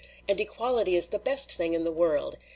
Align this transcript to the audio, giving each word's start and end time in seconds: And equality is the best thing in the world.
And 0.27 0.41
equality 0.41 0.95
is 0.95 1.05
the 1.09 1.19
best 1.19 1.51
thing 1.51 1.75
in 1.75 1.83
the 1.83 1.91
world. 1.91 2.39